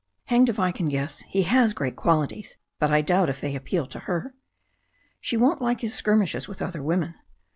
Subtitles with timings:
[0.31, 1.19] ''Hanged if I can guess.
[1.27, 4.33] He has great qualities, but I doubt if they appeal to her."
[5.19, 7.13] "She won't like his skirmishes with other women."